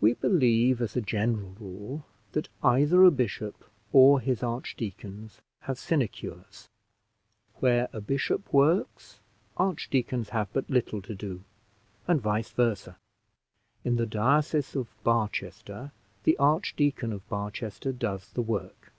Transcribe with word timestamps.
We 0.00 0.14
believe, 0.14 0.82
as 0.82 0.96
a 0.96 1.00
general 1.00 1.50
rule, 1.60 2.04
that 2.32 2.48
either 2.64 3.04
a 3.04 3.12
bishop 3.12 3.64
or 3.92 4.18
his 4.18 4.42
archdeacons 4.42 5.40
have 5.60 5.78
sinecures: 5.78 6.68
where 7.60 7.88
a 7.92 8.00
bishop 8.00 8.52
works, 8.52 9.20
archdeacons 9.56 10.30
have 10.30 10.52
but 10.52 10.68
little 10.68 11.00
to 11.02 11.14
do, 11.14 11.44
and 12.08 12.20
vice 12.20 12.50
versa. 12.50 12.98
In 13.84 13.94
the 13.94 14.04
diocese 14.06 14.74
of 14.74 14.88
Barchester 15.04 15.92
the 16.24 16.36
Archdeacon 16.38 17.12
of 17.12 17.28
Barchester 17.28 17.92
does 17.92 18.28
the 18.32 18.42
work. 18.42 18.92